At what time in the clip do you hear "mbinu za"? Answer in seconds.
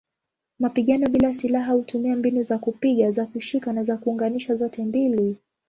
2.15-2.57